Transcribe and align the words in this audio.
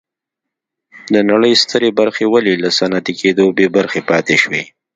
د 1.13 1.15
نړۍ 1.31 1.53
سترې 1.63 1.89
برخې 1.99 2.25
ولې 2.33 2.53
له 2.63 2.69
صنعتي 2.77 3.13
کېدو 3.21 3.45
بې 3.57 3.67
برخې 3.77 4.01
پاتې 4.09 4.35
شوې. 4.43 4.63